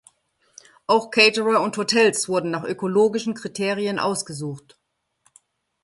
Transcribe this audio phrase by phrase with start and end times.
[0.87, 4.79] Auch Caterer und Hotels wurden nach ökologischen Kriterien ausgesucht.